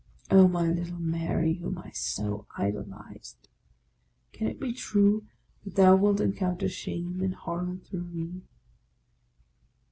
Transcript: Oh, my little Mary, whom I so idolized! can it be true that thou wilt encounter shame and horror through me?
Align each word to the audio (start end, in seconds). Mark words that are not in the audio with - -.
Oh, 0.31 0.47
my 0.47 0.67
little 0.67 0.97
Mary, 0.97 1.53
whom 1.53 1.77
I 1.77 1.91
so 1.91 2.47
idolized! 2.57 3.47
can 4.31 4.47
it 4.47 4.59
be 4.59 4.73
true 4.73 5.27
that 5.63 5.75
thou 5.75 5.95
wilt 5.95 6.19
encounter 6.19 6.69
shame 6.69 7.21
and 7.21 7.35
horror 7.35 7.77
through 7.83 8.05
me? 8.05 8.41